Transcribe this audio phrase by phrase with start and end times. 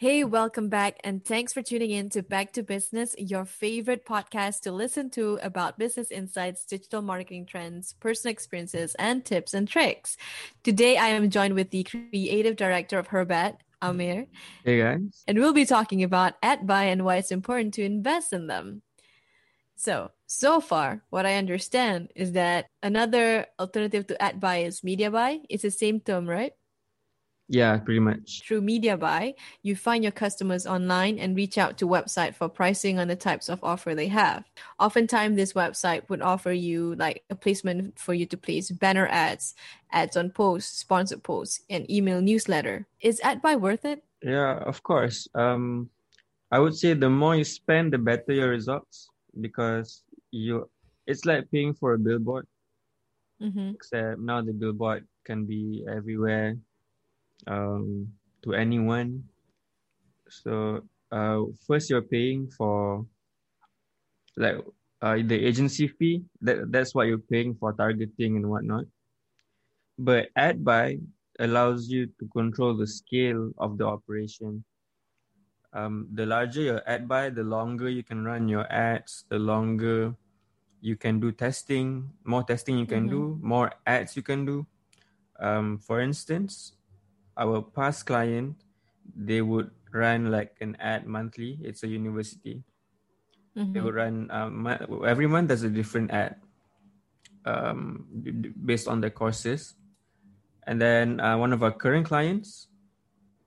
[0.00, 4.60] Hey, welcome back, and thanks for tuning in to Back to Business, your favorite podcast
[4.60, 10.16] to listen to about business insights, digital marketing trends, personal experiences, and tips and tricks.
[10.62, 14.28] Today, I am joined with the creative director of Herbat, Amir.
[14.64, 15.24] Hey, guys.
[15.26, 18.82] And we'll be talking about ad buy and why it's important to invest in them.
[19.74, 25.10] So, so far, what I understand is that another alternative to ad buy is media
[25.10, 25.40] buy.
[25.48, 26.52] It's the same term, right?
[27.48, 28.42] Yeah, pretty much.
[28.46, 32.98] Through media buy, you find your customers online and reach out to website for pricing
[32.98, 34.44] on the types of offer they have.
[34.78, 39.54] Oftentimes, this website would offer you like a placement for you to place banner ads,
[39.92, 42.86] ads on posts, sponsored posts, and email newsletter.
[43.00, 44.04] Is ad buy worth it?
[44.22, 45.26] Yeah, of course.
[45.34, 45.88] Um,
[46.50, 49.08] I would say the more you spend, the better your results
[49.40, 50.68] because you.
[51.06, 52.46] It's like paying for a billboard,
[53.40, 53.70] mm-hmm.
[53.72, 56.58] except now the billboard can be everywhere
[57.46, 58.08] um,
[58.42, 59.24] to anyone.
[60.28, 63.06] So uh, first you're paying for
[64.36, 64.58] like
[65.02, 66.24] uh, the agency fee.
[66.40, 68.84] That that's what you're paying for targeting and whatnot.
[69.98, 70.98] But ad buy
[71.38, 74.64] allows you to control the scale of the operation.
[75.72, 80.14] Um, the larger your ad buy, the longer you can run your ads, the longer
[80.80, 83.34] you can do testing, more testing you can mm-hmm.
[83.34, 84.66] do, more ads you can do.
[85.38, 86.72] Um, for instance,
[87.38, 88.58] our past client,
[89.14, 91.58] they would run like an ad monthly.
[91.62, 92.62] It's a university.
[93.56, 93.72] Mm-hmm.
[93.72, 94.66] They would run um,
[95.06, 95.48] every month.
[95.48, 96.36] There's a different ad
[97.46, 98.04] um,
[98.64, 99.74] based on the courses.
[100.66, 102.68] And then uh, one of our current clients,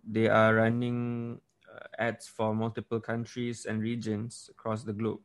[0.08, 5.20] they are running uh, ads for multiple countries and regions across the globe.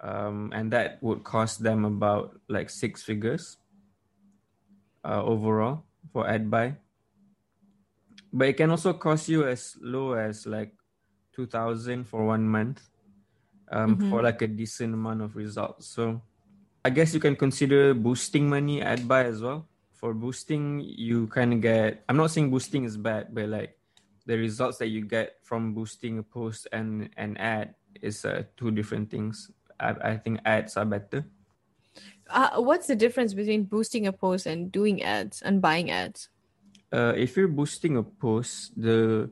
[0.00, 3.56] Um, and that would cost them about like six figures
[5.04, 6.76] uh, overall for ad buy
[8.32, 10.72] but it can also cost you as low as like
[11.34, 12.88] 2000 for one month
[13.70, 14.10] um, mm-hmm.
[14.10, 15.86] for like a decent amount of results.
[15.88, 16.22] So
[16.84, 19.68] i guess you can consider boosting money ad buy as well.
[19.92, 23.76] For boosting you kind of get i'm not saying boosting is bad but like
[24.26, 28.70] the results that you get from boosting a post and an ad is uh, two
[28.70, 29.50] different things.
[29.78, 31.24] I, I think ads are better.
[32.28, 36.28] Uh, what's the difference between boosting a post and doing ads and buying ads
[36.96, 39.28] uh, if you're boosting a post, the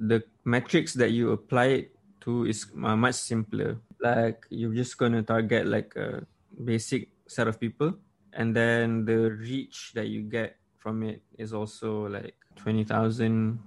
[0.00, 1.86] the metrics that you apply it
[2.24, 3.76] to is uh, much simpler.
[4.00, 6.24] Like you're just gonna target like a
[6.56, 7.92] basic set of people,
[8.32, 13.60] and then the reach that you get from it is also like twenty thousand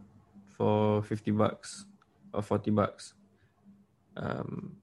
[0.58, 1.86] for fifty bucks
[2.34, 3.14] or forty bucks.
[4.18, 4.76] Um,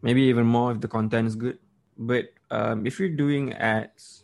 [0.00, 1.58] maybe even more if the content is good.
[1.98, 4.22] But um, if you're doing ads,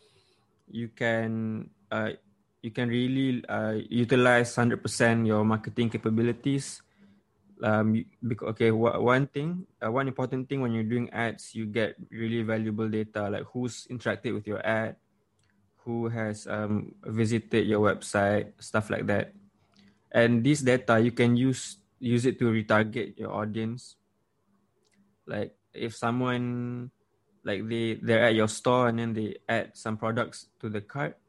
[0.71, 2.17] you can uh,
[2.65, 4.81] you can really uh, utilize 100%
[5.29, 6.81] your marketing capabilities.
[7.63, 11.95] Um because okay one thing uh, one important thing when you're doing ads you get
[12.11, 14.99] really valuable data like who's interacted with your ad
[15.87, 19.33] who has um, visited your website stuff like that.
[20.11, 23.97] And this data you can use use it to retarget your audience.
[25.29, 26.91] Like if someone
[27.45, 31.21] like they they're at your store and then they add some products to the cart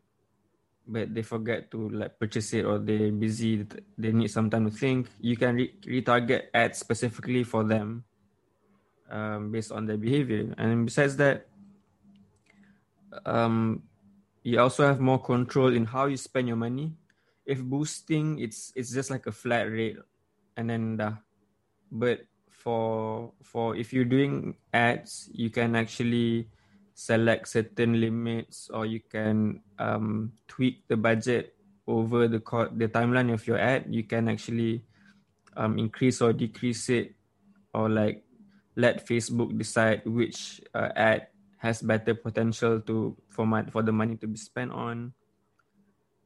[0.88, 3.66] but they forget to like purchase it or they're busy
[3.98, 5.10] they need some time to think.
[5.20, 8.04] You can re- retarget ads specifically for them
[9.10, 10.54] um, based on their behavior.
[10.58, 11.48] And besides that
[13.26, 13.84] um,
[14.44, 16.94] you also have more control in how you spend your money.
[17.46, 19.98] If boosting it's it's just like a flat rate
[20.58, 21.16] and then uh,
[21.92, 26.50] but for for if you're doing ads you can actually
[26.96, 31.54] select certain limits or you can um, tweak the budget
[31.86, 33.86] over the co- the timeline of your ad.
[33.92, 34.82] You can actually
[35.60, 37.14] um, increase or decrease it
[37.76, 38.24] or like
[38.76, 41.28] let facebook decide which uh, ad
[41.60, 45.14] has better potential to for my, for the money to be spent on.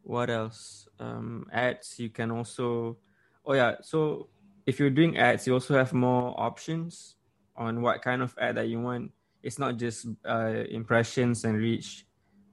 [0.03, 0.87] What else?
[0.99, 2.97] Um, ads you can also
[3.45, 4.29] oh yeah so
[4.65, 7.15] if you're doing ads you also have more options
[7.55, 9.11] on what kind of ad that you want
[9.43, 12.05] it's not just uh, impressions and reach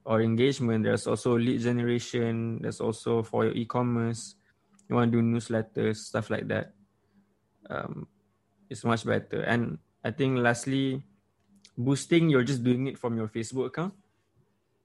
[0.05, 0.85] or engagement.
[0.85, 2.63] There's also lead generation.
[2.63, 4.37] There's also for your e-commerce.
[4.89, 6.73] You want to do newsletters, stuff like that.
[7.69, 8.07] Um,
[8.71, 9.43] it's much better.
[9.43, 11.03] And I think lastly,
[11.77, 13.95] boosting, you're just doing it from your Facebook account.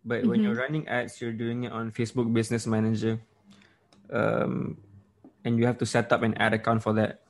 [0.03, 0.29] But mm-hmm.
[0.29, 3.21] when you're running ads, you're doing it on Facebook Business Manager.
[4.09, 4.77] Um,
[5.45, 7.21] and you have to set up an ad account for that.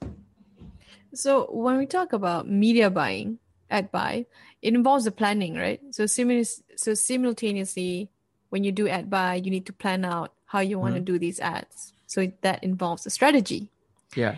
[1.14, 3.40] So when we talk about media buying,
[3.72, 4.26] ad buy,
[4.62, 5.82] it involves the planning, right?
[5.92, 6.46] So simul-
[6.76, 8.10] so simultaneously,
[8.50, 11.06] when you do ad buy, you need to plan out how you want mm-hmm.
[11.06, 11.94] to do these ads.
[12.08, 13.72] So that involves a strategy.
[14.16, 14.38] Yeah.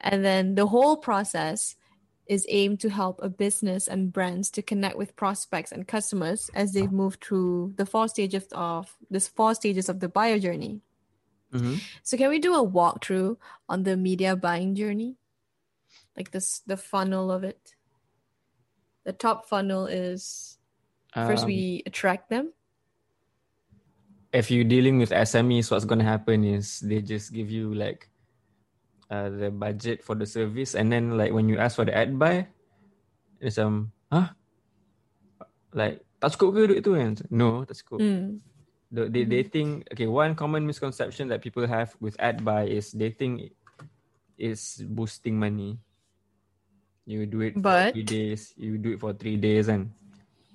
[0.00, 1.76] And then the whole process
[2.26, 6.72] is aimed to help a business and brands to connect with prospects and customers as
[6.72, 10.80] they move through the four stages of this four stages of the buyer journey.
[11.52, 11.76] Mm-hmm.
[12.02, 13.36] So can we do a walkthrough
[13.68, 15.16] on the media buying journey?
[16.16, 17.74] Like this the funnel of it.
[19.04, 20.56] The top funnel is
[21.12, 22.52] first Um, we attract them.
[24.34, 28.10] if you're dealing with SMEs, what's gonna happen is they just give you like
[29.06, 32.18] uh, the budget for the service, and then like when you ask for the ad
[32.18, 32.50] buy,
[33.38, 34.34] it's um, huh?
[35.70, 37.14] Like tak cukup ke duit tu kan?
[37.30, 38.02] No, tak cukup.
[38.02, 38.42] Mm.
[38.90, 40.10] The, they, they think okay.
[40.10, 43.54] One common misconception that people have with ad buy is they think
[44.34, 45.78] is boosting money.
[47.06, 48.54] You do it But- for three days.
[48.56, 49.92] You do it for three days and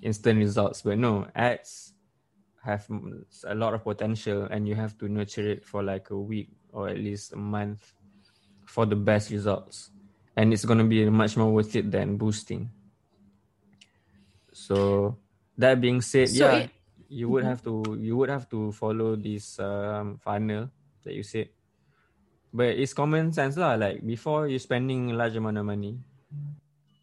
[0.01, 0.81] instant results.
[0.81, 1.93] But no, ads
[2.63, 2.89] have
[3.45, 6.89] a lot of potential, and you have to nurture it for like a week or
[6.89, 7.93] at least a month
[8.65, 9.91] for the best results.
[10.35, 12.69] And it's gonna be much more worth it than boosting.
[14.51, 15.17] So
[15.57, 16.71] that being said, So yeah, it-
[17.09, 17.47] you would Mhm.
[17.47, 20.69] have to you would have to follow this um, funnel
[21.03, 21.49] that you said.
[22.53, 23.75] But it's common sense lah.
[23.75, 25.97] Like before you spending a large amount of money,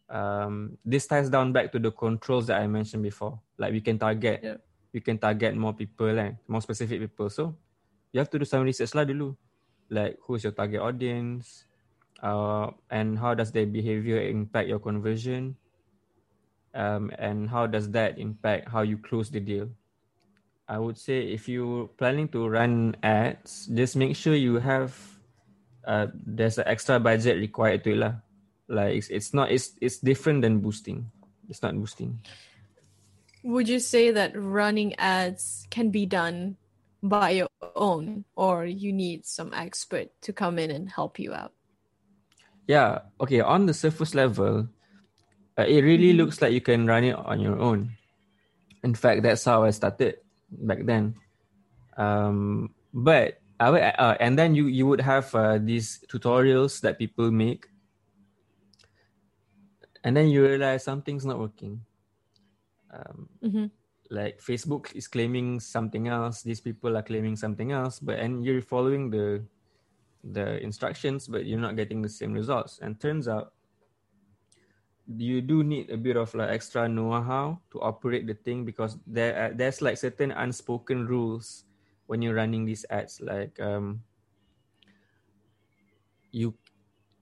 [0.09, 3.39] um, this ties down back to the controls that I mentioned before.
[3.57, 4.57] Like we can target, Yeah.
[4.93, 7.29] we can target more people and more specific people.
[7.29, 7.55] So
[8.11, 9.35] you have to do some research lah dulu.
[9.89, 11.65] Like who's your target audience,
[12.23, 15.55] uh, and how does their behavior impact your conversion,
[16.75, 19.71] um, and how does that impact how you close the deal.
[20.67, 24.91] I would say if you're planning to run ads, just make sure you have
[25.87, 28.13] uh, there's an extra budget required to it lah.
[28.67, 31.09] Like it's, it's not it's it's different than boosting.
[31.49, 32.19] It's not boosting.
[33.43, 36.57] Would you say that running ads can be done
[37.01, 41.53] by your own or you need some expert to come in and help you out?
[42.67, 43.07] Yeah.
[43.21, 43.39] Okay.
[43.39, 44.67] On the surface level,
[45.57, 46.17] uh, it really Mhm.
[46.17, 47.95] looks like you can run it on your own.
[48.83, 50.19] In fact, that's how I started
[50.51, 51.15] back then.
[51.95, 56.99] Um, but I would, uh, and then you you would have uh, these tutorials that
[56.99, 57.65] people make,
[60.07, 61.83] and then you realize something's not working.
[62.95, 63.71] Um, Mhm.
[64.09, 68.63] like Facebook is claiming something else, these people are claiming something else, but and you're
[68.63, 69.43] following the
[70.23, 72.79] the instructions, but you're not getting the same results.
[72.79, 73.51] And turns out
[75.07, 79.51] you do need a bit of like extra know-how to operate the thing because there
[79.55, 81.67] there's like certain unspoken rules
[82.07, 83.19] when you're running these ads.
[83.19, 84.03] Like um,
[86.31, 86.55] you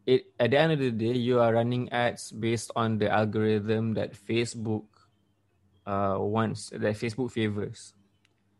[0.05, 3.93] it at the end of the day you are running ads based on the algorithm
[3.95, 4.85] that Facebook
[5.85, 7.93] uh wants that Facebook favors.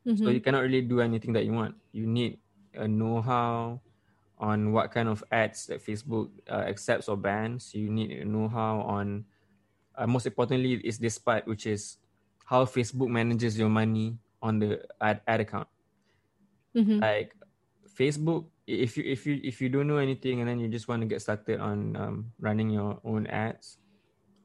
[0.05, 0.33] So Mhm.
[0.37, 1.73] you cannot really do anything that you want.
[1.91, 2.37] You need
[2.77, 3.81] a know-how
[4.37, 7.73] on what kind of ads that Facebook uh, accepts or bans.
[7.73, 9.25] You need a know-how on,
[9.97, 11.97] uh, most importantly, is this part which is
[12.45, 15.67] how Facebook manages your money on the ad, ad account.
[16.75, 17.01] Mhm.
[17.01, 17.33] Like
[17.89, 21.01] Facebook, if you if you if you don't know anything and then you just want
[21.01, 23.77] to get started on um, running your own ads,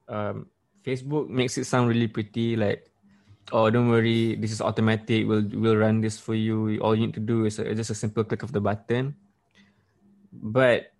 [0.09, 0.47] um,
[0.85, 2.57] Facebook makes it sound really pretty.
[2.57, 2.89] Like,
[3.53, 5.27] oh, don't worry, this is automatic.
[5.27, 6.79] We'll we'll run this for you.
[6.81, 9.17] All you need to do is a, just a simple click of the button.
[10.33, 10.93] But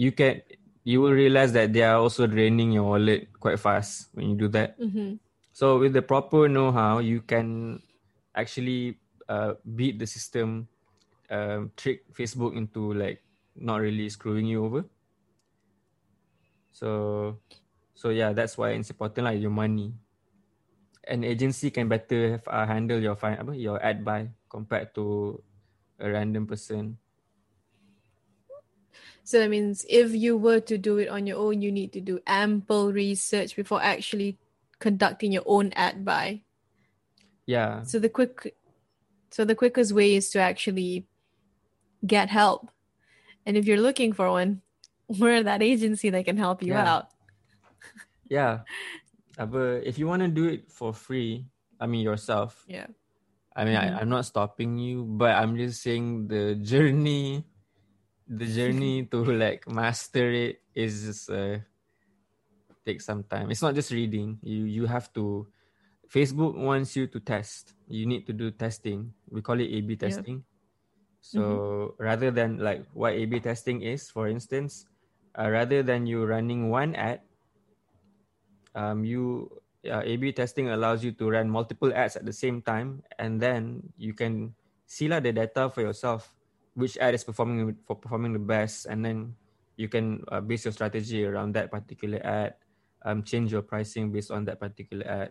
[0.00, 0.40] you can
[0.84, 4.48] you will realize that they are also draining your wallet quite fast when you do
[4.48, 4.80] that.
[4.80, 5.20] Mhm.
[5.52, 7.82] So with the proper know-how, you can
[8.32, 8.96] actually
[9.28, 10.68] uh, beat the system,
[11.30, 13.22] um, trick Facebook into like
[13.56, 14.84] not really screwing you over.
[16.72, 17.38] So,
[17.94, 19.94] so yeah, that's why it's important like your money.
[21.06, 25.42] An agency can better have, uh, handle your fi- your ad buy compared to
[25.98, 26.98] a random person.
[29.24, 32.00] So that means if you were to do it on your own, you need to
[32.00, 34.38] do ample research before actually
[34.78, 36.42] conducting your own ad buy.
[37.46, 38.54] Yeah, So the quick
[39.30, 41.06] so the quickest way is to actually
[42.06, 42.70] get help.
[43.46, 44.62] And if you're looking for one,
[45.08, 46.86] we're that agency that can help you Yeah.
[46.92, 47.06] out.
[48.28, 48.60] yeah.
[49.36, 51.46] But if you want to do it for free,
[51.80, 52.86] I mean yourself, Yeah.
[53.56, 53.96] I mean, Mhm.
[53.96, 57.44] I, I'm not stopping you, but I'm just saying the journey,
[58.28, 61.58] the journey to like master it is just uh,
[62.86, 63.50] take some time.
[63.50, 64.38] It's not just reading.
[64.42, 65.48] You you have to.
[66.10, 67.74] Facebook wants you to test.
[67.86, 69.14] You need to do testing.
[69.30, 70.42] We call it A/B testing.
[71.20, 74.88] So rather than like what A/B testing is, for instance,
[75.36, 77.20] uh, rather than you running one ad,
[78.74, 79.52] um, you
[79.84, 83.92] uh, A/B testing allows you to run multiple ads at the same time, and then
[84.00, 84.56] you can
[84.88, 86.34] see lah the data for yourself,
[86.72, 89.36] which ad is performing for performing the best, and then
[89.76, 92.56] you can uh, base your strategy around that particular ad,
[93.04, 95.30] um, change your pricing based on that particular ad.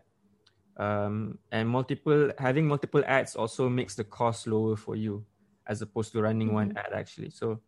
[0.79, 5.27] Um, and multiple having multiple ads also makes the cost lower for you
[5.69, 6.73] as opposed to running mm-hmm.
[6.73, 7.29] one ad actually.
[7.29, 7.61] So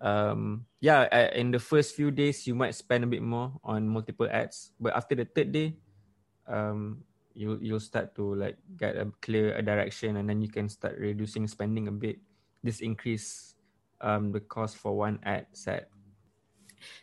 [0.00, 4.28] um, yeah, in the first few days you might spend a bit more on multiple
[4.30, 5.74] ads, but after the third day,
[6.46, 7.02] um,
[7.34, 10.98] you you'll start to like get a clear a direction, and then you can start
[10.98, 12.18] reducing spending a bit.
[12.62, 13.54] This increase
[14.00, 15.90] um, the cost for one ad set.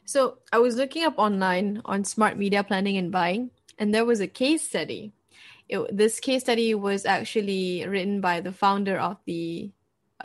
[0.04, 4.20] So I was looking up online on smart media planning and buying, and there was
[4.20, 5.12] a case study.
[5.68, 9.72] It, this case study was actually written by the founder of the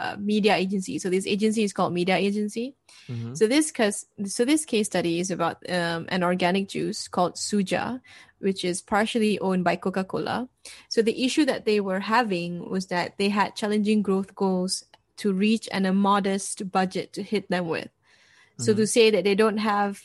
[0.00, 0.98] uh, media agency.
[0.98, 2.74] So this agency is called Media Agency.
[3.08, 3.34] Mm-hmm.
[3.34, 8.00] So this case, so this case study is about um, an organic juice called Suja,
[8.38, 10.48] which is partially owned by Coca Cola.
[10.88, 14.84] So the issue that they were having was that they had challenging growth goals
[15.18, 17.92] to reach and a modest budget to hit them with.
[17.92, 18.64] Mm-hmm.
[18.64, 20.00] So to say that they don't have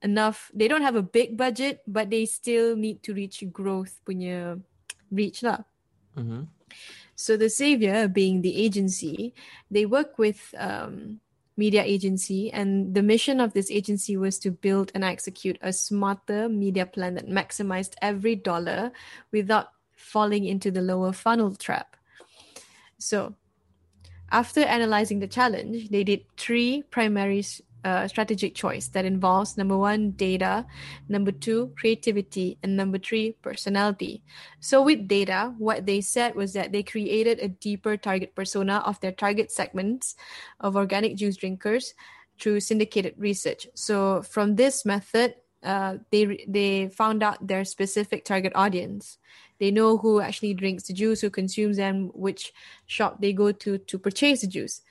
[0.00, 4.62] enough, they don't have a big budget, but they still need to reach growth punya
[5.10, 5.66] reach lah.
[6.16, 6.42] Mm-hmm.
[7.16, 9.34] So the savior, being the agency,
[9.70, 11.20] they work with um,
[11.56, 16.48] media agency, and the mission of this agency was to build and execute a smarter
[16.48, 18.90] media plan that maximized every dollar
[19.30, 21.96] without falling into the lower funnel trap.
[22.98, 23.34] So
[24.32, 27.44] after analyzing the challenge, they did three primary
[27.84, 30.66] uh, strategic choice that involves number one, data,
[31.08, 34.22] number two, creativity, and number three, personality.
[34.60, 38.98] So, with data, what they said was that they created a deeper target persona of
[39.00, 40.16] their target segments
[40.60, 41.94] of organic juice drinkers
[42.40, 43.68] through syndicated research.
[43.74, 49.18] So, from this method, uh, they they found out their specific target audience.
[49.60, 52.52] They know who actually drinks the juice, who consumes them, which
[52.86, 54.82] shop they go to to purchase the juice.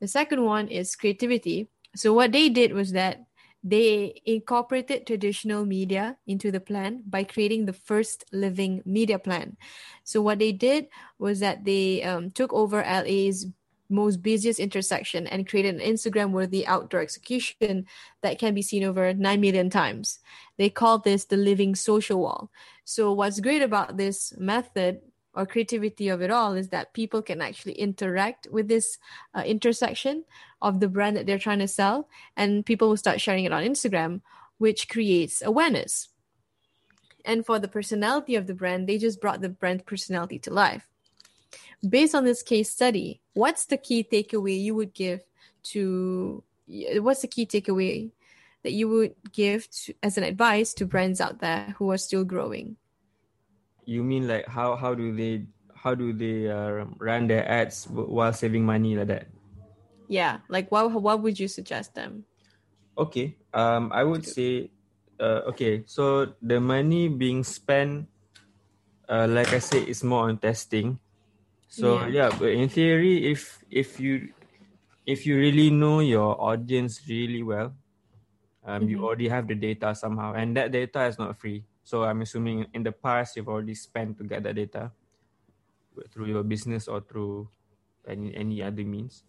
[0.00, 1.68] The second one is creativity.
[1.96, 3.24] So what they did was that
[3.62, 9.56] they incorporated traditional media into the plan by creating the first living media plan.
[10.04, 13.46] So what they did was that they um, took over LA's
[13.90, 17.86] most busiest intersection and created an Instagram worthy outdoor execution
[18.22, 20.20] that can be seen over 9 million times.
[20.56, 22.50] They call this the living social wall.
[22.84, 25.00] So, what's great about this method
[25.34, 28.98] or creativity of it all is that people can actually interact with this
[29.34, 30.24] uh, intersection
[30.62, 33.64] of the brand that they're trying to sell, and people will start sharing it on
[33.64, 34.20] Instagram,
[34.58, 36.08] which creates awareness.
[37.24, 40.90] And for the personality of the brand, they just brought the brand personality to life
[41.86, 45.20] based on this case study, what's the key takeaway you would give
[45.62, 48.10] to what's the key takeaway
[48.62, 52.24] that you would give to, as an advice to brands out there who are still
[52.24, 52.76] growing?
[53.84, 58.32] You mean like how how do they how do they uh, run their ads while
[58.32, 59.26] saving money like that?
[60.10, 62.26] Yeah, like what what would you suggest them?
[62.98, 64.74] Okay, um, I would say,
[65.22, 68.10] uh, okay, so the money being spent,
[69.06, 70.98] uh, like I said, is more on testing
[71.70, 72.26] so yeah.
[72.26, 74.34] yeah, but in theory, if if you
[75.06, 77.70] if you really know your audience really well,
[78.66, 78.90] um, mm-hmm.
[78.90, 81.62] you already have the data somehow, and that data is not free.
[81.86, 84.90] So I'm assuming in the past you've already spent to get that data
[86.10, 87.46] through your business or through
[88.02, 89.22] any any other means.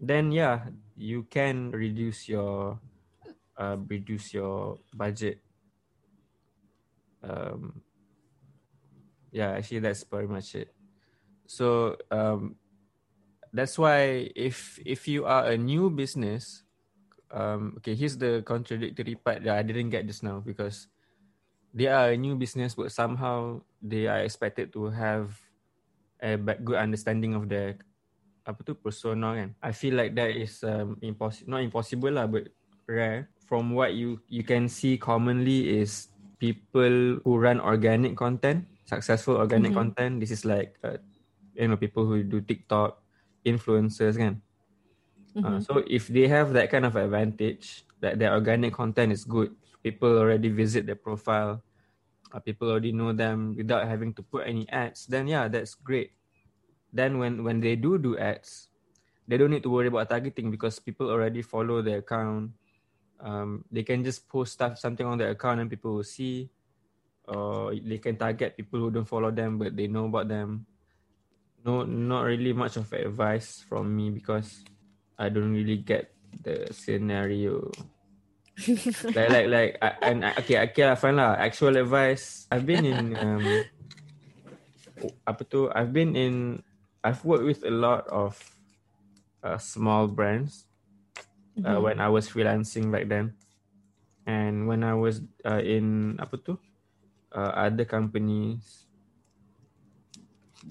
[0.00, 2.80] Then yeah, you can reduce your
[3.56, 5.40] uh, reduce your budget.
[7.22, 7.82] Um,
[9.32, 10.76] yeah, actually that's pretty much it
[11.46, 12.56] so um,
[13.54, 16.62] that's why if if you are a new business
[17.30, 20.88] um, okay here's the contradictory part that i didn't get just now because
[21.72, 25.38] they are a new business but somehow they are expected to have
[26.20, 27.76] a good understanding of the
[28.46, 32.46] apa tu persona kan i feel like that is um, impossible not impossible lah but
[32.86, 39.34] rare from what you you can see commonly is people who run organic content successful
[39.34, 39.90] organic mm-hmm.
[39.90, 40.94] content this is like uh,
[41.56, 43.00] you know people who do TikTok,
[43.44, 44.38] influencers kan.
[45.36, 45.54] Uh, mm-hmm.
[45.56, 49.56] Uh, so if they have that kind of advantage that their organic content is good,
[49.82, 51.64] people already visit their profile,
[52.32, 56.12] uh, people already know them without having to put any ads, then yeah, that's great.
[56.96, 58.72] Then when when they do do ads,
[59.28, 62.56] they don't need to worry about targeting because people already follow their account.
[63.20, 66.48] Um, they can just post stuff something on their account and people will see.
[67.28, 70.62] Or they can target people who don't follow them but they know about them
[71.66, 74.62] no not really much of advice from me because
[75.18, 77.74] I don't really get the scenario.
[79.02, 81.34] like like like I, and I, okay okay lah fine lah.
[81.34, 82.46] Actual advice.
[82.54, 83.44] I've been in um
[85.28, 85.66] apa tu?
[85.74, 86.62] I've been in.
[87.06, 88.34] I've worked with a lot of
[89.46, 90.66] uh, small brands.
[91.64, 93.34] uh, when I was freelancing back then.
[94.26, 96.58] And when I was uh, in apa tu?
[97.30, 98.88] Uh, other companies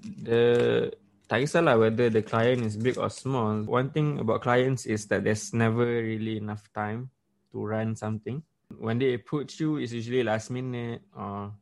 [0.01, 0.89] the
[1.30, 3.63] tak kisahlah whether the client is big or small.
[3.63, 7.10] One thing about clients is that there's never really enough time
[7.54, 8.44] to run something.
[8.75, 11.54] When they approach you, it's usually last minute or,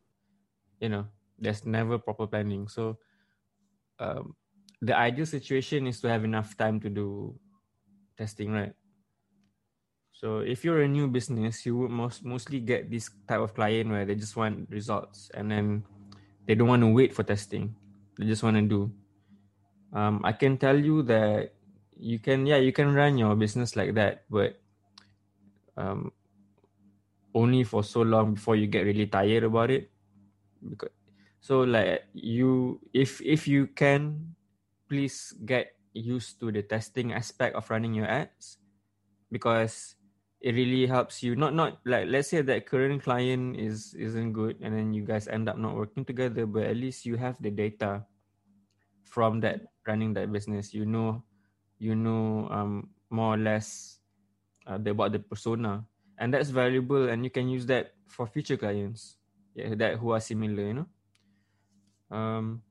[0.79, 1.05] you know,
[1.37, 2.67] there's never proper planning.
[2.67, 2.97] So,
[3.99, 4.33] um,
[4.83, 7.33] the ideal situation is to have enough time to do
[8.17, 8.75] testing, right?
[10.11, 13.89] So if you're a new business, you would most mostly get this type of client
[13.89, 15.83] where they just want results and then
[16.45, 17.75] they don't want to wait for testing.
[18.19, 18.91] They just want to do.
[19.95, 21.55] Um, I can tell you that
[21.95, 24.59] you can, yeah, you can run your business like that, but
[25.77, 26.11] um,
[27.33, 29.89] only for so long before you get really tired about it.
[30.59, 30.91] Because
[31.41, 34.32] so like you, if if you can,
[34.93, 38.61] please get used to the testing aspect of running your ads,
[39.33, 39.97] because
[40.37, 41.33] it really helps you.
[41.33, 45.25] Not not like let's say that current client is isn't good, and then you guys
[45.25, 48.05] end up not working together, but at least you have the data
[49.01, 50.69] from that running that business.
[50.77, 51.25] You know
[51.81, 53.97] you know um, more or less
[54.69, 55.83] uh, about the persona.
[56.21, 59.17] And that's valuable and you can use that for future clients
[59.57, 60.87] yeah, that who are similar you know?
[62.13, 62.61] Um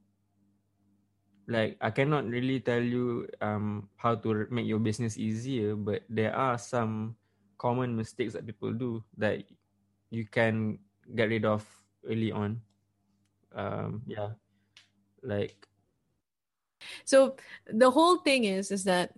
[1.48, 6.34] like i cannot really tell you um how to make your business easier but there
[6.34, 7.16] are some
[7.58, 9.42] common mistakes that people do that
[10.10, 10.78] you can
[11.14, 11.66] get rid of
[12.06, 12.60] early on
[13.54, 14.30] um yeah
[15.22, 15.66] like
[17.04, 19.14] so the whole thing is is that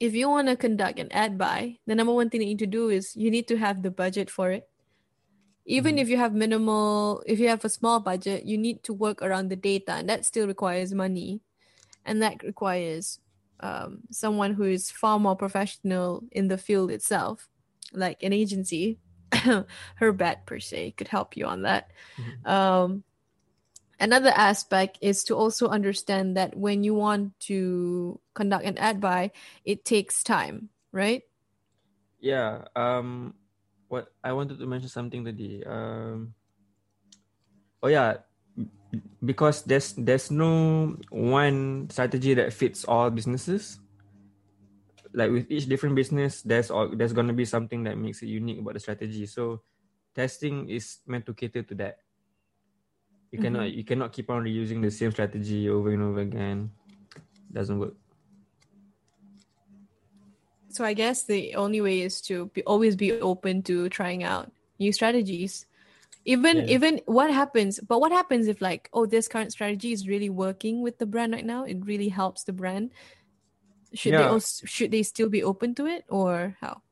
[0.00, 2.58] if you want to conduct an ad buy, the number one thing that you need
[2.58, 4.68] to do is you need to have the budget for it.
[5.66, 6.02] Even mm-hmm.
[6.02, 9.48] if you have minimal, if you have a small budget, you need to work around
[9.48, 11.40] the data, and that still requires money,
[12.04, 13.18] and that requires
[13.60, 17.48] um, someone who is far more professional in the field itself,
[17.92, 18.98] like an agency.
[20.00, 21.90] Herbat per se could help you on that.
[22.16, 22.48] Mm-hmm.
[22.48, 23.04] Um,
[23.98, 29.30] another aspect is to also understand that when you want to conduct an ad buy
[29.64, 31.22] it takes time right
[32.20, 33.34] yeah um
[33.96, 36.36] what i wanted to mention something today um
[37.80, 38.20] oh yeah
[39.24, 43.80] because there's there's no one strategy that fits all businesses
[45.16, 48.28] like with each different business there's all there's going to be something that makes it
[48.28, 49.64] unique about the strategy so
[50.12, 52.04] testing is meant to cater to that
[53.32, 53.78] you cannot mm-hmm.
[53.78, 56.70] you cannot keep on reusing the same strategy over and over again.
[57.52, 57.94] Doesn't work.
[60.76, 64.52] So I guess the only way is to be, always be open to trying out
[64.78, 65.64] new strategies.
[66.26, 66.76] Even yeah.
[66.76, 70.82] even what happens, but what happens if like oh this current strategy is really working
[70.82, 71.64] with the brand right now?
[71.64, 72.92] It really helps the brand.
[73.94, 74.18] Should yeah.
[74.18, 76.82] they also, should they still be open to it or how?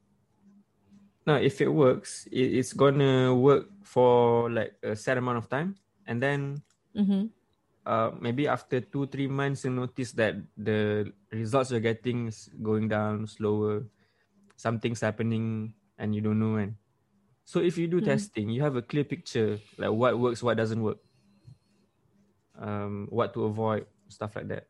[1.26, 5.76] No, if it works, it, it's gonna work for like a set amount of time
[6.06, 6.62] and then
[6.96, 7.26] mm-hmm.
[7.86, 12.88] Uh, maybe after two three months you notice that the results you're getting is going
[12.88, 13.84] down slower.
[14.56, 16.76] Something's happening and you don't know when.
[17.44, 18.06] So if you do mm-hmm.
[18.06, 20.98] testing you have a clear picture like what works what doesn't work.
[22.56, 24.66] Um, what to avoid stuff like that.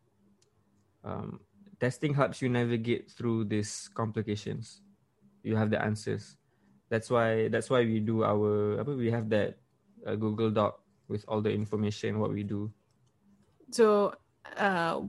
[1.05, 1.40] Um,
[1.79, 4.81] testing helps you navigate through these complications.
[5.42, 6.37] You have the answers.
[6.88, 9.59] That's why that's why we do our we have that
[10.07, 12.72] uh, google doc with all the information what we do
[13.74, 14.14] so
[14.56, 15.00] uh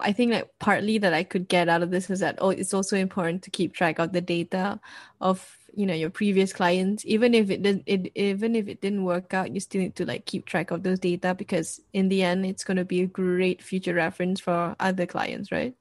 [0.00, 2.74] I think like partly that I could get out of this is that oh it's
[2.74, 4.80] also important to keep track of the data
[5.20, 7.04] of you know your previous clients.
[7.06, 10.06] Even if it didn't it even if it didn't work out you still need to
[10.06, 13.06] like keep track of those data because in the end it's going to be a
[13.06, 15.74] great future reference for other clients right?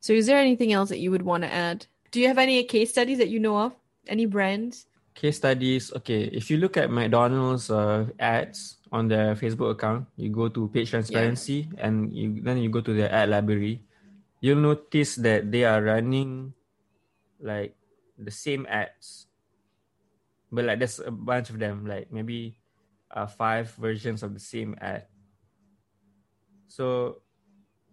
[0.00, 1.86] So is there anything else that you would want to add?
[2.10, 3.74] Do you have any case studies that you know of?
[4.08, 9.78] Any brands case studies okay if you look at mcdonald's uh, ads on their Facebook
[9.78, 11.86] account, you go to page transparency yeah.
[11.86, 13.82] and you then you go to their ad library,
[14.42, 16.52] you'll notice that they are running
[17.38, 17.74] like
[18.18, 19.26] the same ads.
[20.50, 22.58] But like there's a bunch of them, like maybe
[23.10, 25.06] uh, five versions of the same ad.
[26.66, 27.22] So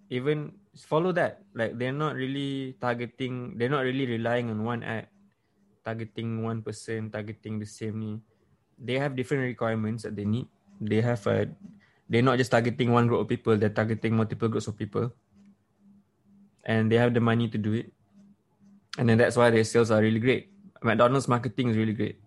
[0.09, 1.45] even follow that.
[1.53, 5.13] Like they're not really targeting they're not really relying on one ad,
[5.87, 8.19] targeting one person, targeting the same.
[8.75, 10.51] They have different requirements that they need.
[10.83, 11.47] They have a
[12.11, 15.15] they're not just targeting one group of people they're targeting multiple groups of people.
[16.67, 17.87] And they have the money to do it.
[18.99, 20.51] And then that's why their sales are really great.
[20.83, 22.19] Mcdonald's marketing is really great.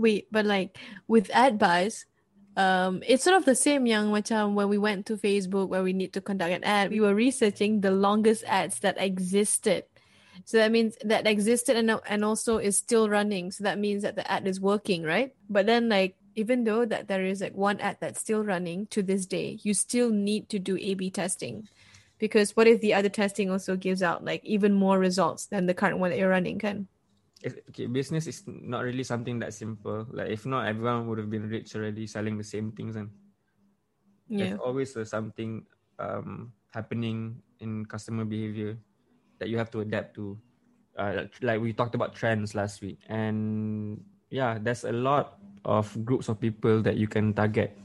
[0.00, 2.08] Wait but like with ad buys
[2.56, 5.92] um, it's sort of the same young macam when we went to Facebook where we
[5.92, 9.84] need to conduct an ad, we were researching the longest ads that existed
[10.48, 13.52] So that means that existed and and also is still running.
[13.52, 15.36] So that means that the ad is working, right?
[15.44, 19.04] But then like even though that there is like one ad that's still running to
[19.04, 21.68] this day, you still need to do A/B testing.
[22.16, 25.76] Because what if the other testing also gives out like even more results than the
[25.76, 26.88] current one that you're running, can?
[27.44, 30.08] okay, business is not really something that simple.
[30.08, 33.12] Like if not, everyone would have been rich already selling the same things, and
[34.32, 34.56] yeah.
[34.56, 35.68] there's always uh, something
[36.00, 38.80] um, happening in customer behavior
[39.38, 40.38] that you have to adapt to.
[40.98, 46.28] Uh, like we talked about trends last week, and yeah, there's a lot of groups
[46.28, 47.76] of people that you can target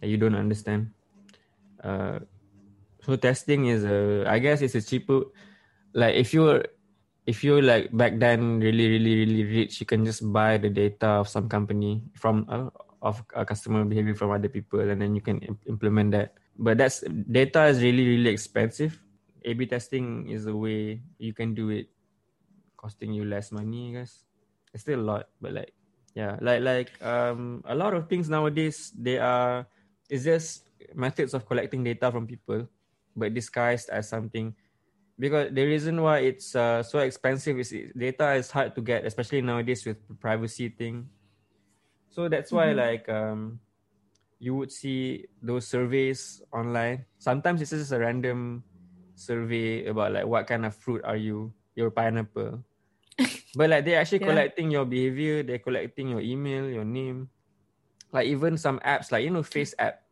[0.00, 0.90] that you don't understand.
[1.84, 2.18] Uh,
[3.04, 5.28] so testing is a, I guess it's a cheaper.
[5.92, 6.64] Like if you're
[7.28, 11.20] if you like back then really really really rich you can just buy the data
[11.20, 12.72] of some company from uh,
[13.04, 16.80] of uh, customer behavior from other people and then you can imp- implement that but
[16.80, 18.96] that's data is really really expensive
[19.44, 21.88] a-b testing is a way you can do it
[22.76, 24.24] costing you less money i guess
[24.72, 25.72] it's still a lot but like
[26.14, 29.66] yeah like like um a lot of things nowadays they are
[30.08, 32.66] it's just methods of collecting data from people
[33.16, 34.54] but disguised as something
[35.18, 39.42] because the reason why it's uh, so expensive is data is hard to get, especially
[39.42, 41.10] nowadays with privacy thing.
[42.08, 42.78] So that's why mm-hmm.
[42.78, 43.58] like um,
[44.38, 47.04] you would see those surveys online.
[47.18, 48.62] Sometimes it's just a random
[49.18, 51.52] survey about like what kind of fruit are you?
[51.74, 52.64] Your pineapple.
[53.54, 54.30] but like they're actually yeah.
[54.30, 57.28] collecting your behavior, they're collecting your email, your name.
[58.12, 60.02] Like even some apps like you know Face app.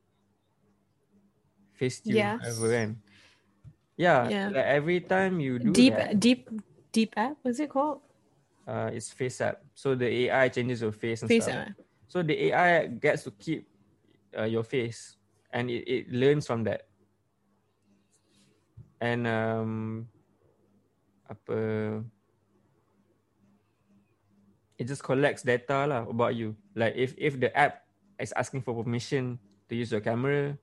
[1.76, 2.58] Facetune, yes.
[2.58, 2.96] whatever,
[3.96, 4.48] yeah, yeah.
[4.48, 6.48] Like every time you do deep that, deep
[6.92, 8.00] deep app, what's it called?
[8.68, 9.64] Uh, it's face app.
[9.74, 11.68] So the AI changes your face and face stuff.
[11.68, 11.80] App.
[12.08, 13.68] So the AI gets to keep
[14.36, 15.16] uh, your face,
[15.52, 16.85] and it, it learns from that.
[19.00, 19.72] And um,
[21.28, 21.58] apa?
[24.76, 26.56] It just collects data lah about you.
[26.76, 27.84] Like if if the app
[28.20, 30.56] is asking for permission to use your camera,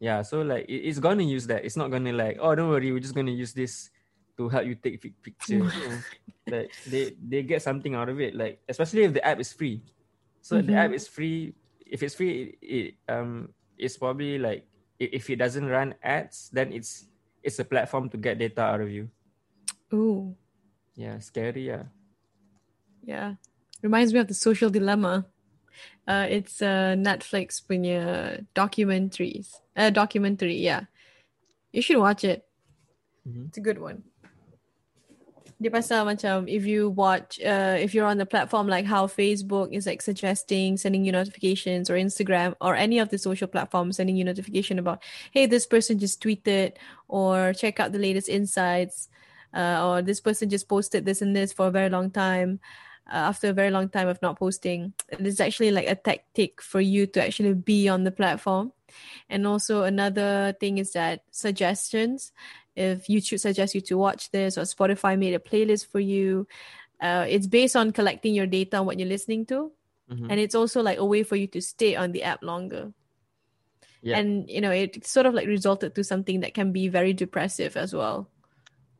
[0.00, 2.90] yeah so like it, it's gonna use that it's not gonna like oh don't worry
[2.90, 3.92] we're just gonna use this
[4.36, 5.70] to help you take pictures
[6.48, 9.84] like they they get something out of it like especially if the app is free
[10.40, 10.72] so mm-hmm.
[10.72, 11.52] the app is free
[11.84, 14.64] if it's free it, it um it's probably like
[14.98, 17.06] if it doesn't run ads then it's
[17.42, 19.08] it's a platform to get data out of you
[19.92, 20.34] Ooh.
[20.94, 21.84] yeah scary yeah
[23.02, 23.34] yeah
[23.82, 25.26] reminds me of the social dilemma
[26.06, 29.62] uh, it's a Netflix punya documentaries.
[29.76, 30.90] Uh, documentary, yeah.
[31.72, 32.46] You should watch it.
[33.28, 33.46] Mm-hmm.
[33.48, 34.02] It's a good one.
[35.60, 39.68] Dia pasal macam if you watch, uh, if you're on the platform like how Facebook
[39.76, 44.16] is like suggesting, sending you notifications, or Instagram, or any of the social platforms sending
[44.16, 45.04] you notification about,
[45.36, 46.80] hey, this person just tweeted,
[47.12, 49.12] or check out the latest insights,
[49.52, 52.56] uh, or this person just posted this and this for a very long time
[53.12, 54.96] uh, after a very long time of not posting.
[55.12, 58.72] It is actually like a tactic for you to actually be on the platform.
[59.28, 62.32] And also another thing is that suggestions.
[62.76, 66.46] If YouTube suggests you to watch this or Spotify made a playlist for you,
[67.00, 69.72] uh, it's based on collecting your data on what you're listening to.
[70.10, 70.30] Mm-hmm.
[70.30, 72.92] And it's also like a way for you to stay on the app longer.
[74.02, 74.18] Yeah.
[74.18, 77.76] And you know, it sort of like resulted to something that can be very depressive
[77.76, 78.28] as well.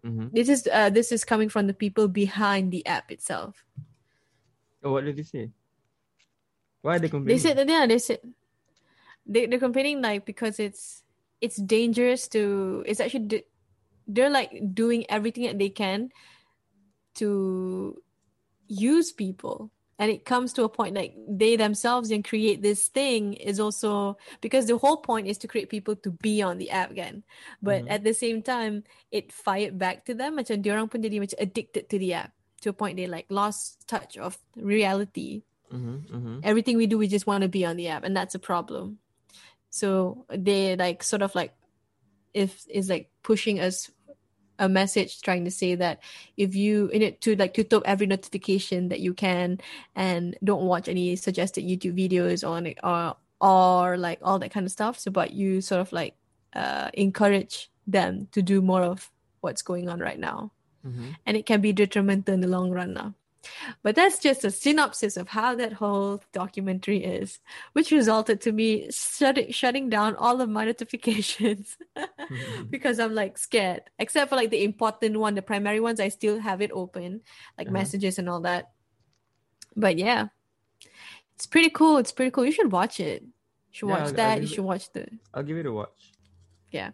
[0.05, 0.29] Mm-hmm.
[0.33, 3.65] This is uh, this is coming from the people behind the app itself.
[4.83, 5.51] Oh, what did they say?
[6.83, 7.37] Why are they complaining?
[7.37, 8.21] They said that yeah, they said
[9.31, 11.03] they they're complaining like because it's
[11.41, 13.45] it's dangerous to it's actually
[14.07, 16.11] they're like doing everything that they can
[17.15, 17.97] to
[18.67, 23.35] use people and it comes to a point like they themselves and create this thing
[23.35, 26.91] is also because the whole point is to create people to be on the app
[26.91, 27.23] again
[27.63, 27.93] but mm-hmm.
[27.95, 31.89] at the same time it fired back to them macam diorang pun jadi macam addicted
[31.89, 35.43] to the app to a point they like lost touch of reality.
[35.73, 36.39] Mm-hmm, mm-hmm.
[36.43, 38.99] Everything we do, we just want to be on the app, and that's a problem.
[39.71, 41.55] So they like sort of like
[42.35, 43.91] if is like pushing us
[44.59, 46.01] a message trying to say that
[46.37, 49.59] if you in it to like to top every notification that you can
[49.97, 54.67] and don't watch any suggested YouTube videos on it or or like all that kind
[54.67, 54.99] of stuff.
[54.99, 56.15] So but you sort of like
[56.55, 60.53] uh encourage them to do more of what's going on right now
[60.87, 61.11] mm-hmm.
[61.27, 63.15] and it can be detrimental in the long run now.
[63.83, 67.39] But that's just a synopsis of how that whole documentary is,
[67.73, 72.65] which resulted to me shutting shutting down all of my notifications mm-hmm.
[72.65, 73.83] because I'm like scared.
[73.99, 77.23] Except for like the important one, the primary ones, I still have it open,
[77.57, 77.73] like uh-huh.
[77.73, 78.71] messages and all that.
[79.77, 80.29] But yeah,
[81.35, 81.99] it's pretty cool.
[81.99, 82.45] It's pretty cool.
[82.45, 83.23] You should watch it.
[83.23, 83.29] You
[83.71, 84.33] should yeah, watch I'll, that.
[84.33, 85.07] I'll you should it, watch the.
[85.33, 86.13] I'll give it a watch.
[86.71, 86.91] Yeah.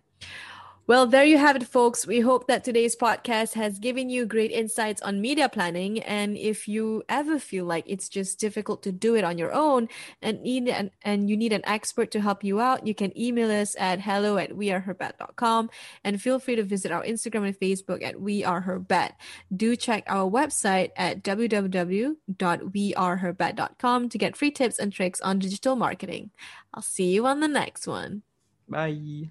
[0.88, 2.06] Well, there you have it, folks.
[2.06, 6.00] We hope that today's podcast has given you great insights on media planning.
[6.04, 9.88] And if you ever feel like it's just difficult to do it on your own
[10.22, 13.50] and need an, and you need an expert to help you out, you can email
[13.50, 15.70] us at hello at weareherbat.com
[16.04, 19.14] and feel free to visit our Instagram and Facebook at We Are Herbat.
[19.56, 26.30] Do check our website at www.weareherbat.com to get free tips and tricks on digital marketing.
[26.72, 28.22] I'll see you on the next one.
[28.68, 29.30] Bye.